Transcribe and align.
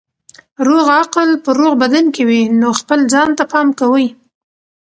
روغ 0.67 0.85
عقل 0.99 1.29
په 1.43 1.49
روغ 1.59 1.73
بدن 1.83 2.05
کې 2.15 2.23
وي 2.29 2.41
نو 2.61 2.69
خپل 2.79 2.99
ځان 3.13 3.29
ته 3.37 3.43
پام 3.51 3.67
کوئ. 3.79 4.07